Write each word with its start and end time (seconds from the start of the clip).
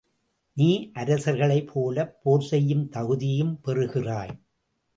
நீ 0.57 0.69
அரசர்களைப் 0.93 1.67
போலப் 1.73 2.19
போர் 2.23 2.41
செய்யும் 2.41 2.89
தகுதியும் 2.89 3.53
பெறுகிறாய். 3.65 4.35